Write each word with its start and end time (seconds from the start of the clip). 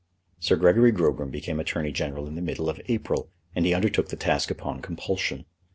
Sir 0.39 0.55
Gregory 0.55 0.91
Grogram 0.91 1.29
became 1.29 1.59
Attorney 1.59 1.91
General 1.91 2.25
in 2.27 2.33
the 2.33 2.41
middle 2.41 2.67
of 2.71 2.81
April, 2.87 3.29
and 3.55 3.67
he 3.67 3.73
undertook 3.75 4.07
the 4.09 4.15
task 4.15 4.49
upon 4.49 4.81
compulsion. 4.81 5.45